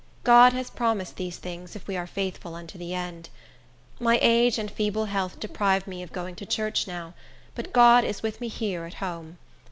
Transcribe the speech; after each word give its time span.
God 0.23 0.51
has 0.53 0.71
promised 0.71 1.17
these 1.17 1.37
things 1.37 1.75
if 1.75 1.87
we 1.87 1.95
are 1.95 2.07
faithful 2.07 2.55
unto 2.55 2.75
the 2.75 2.95
end. 2.95 3.29
My 3.99 4.17
age 4.19 4.57
and 4.57 4.71
feeble 4.71 5.05
health 5.05 5.39
deprive 5.39 5.85
me 5.85 6.01
of 6.01 6.11
going 6.11 6.33
to 6.37 6.45
church 6.47 6.87
now; 6.87 7.13
but 7.53 7.71
God 7.71 8.03
is 8.03 8.23
with 8.23 8.41
me 8.41 8.47
here 8.47 8.85
at 8.85 8.95
home. 8.95 9.37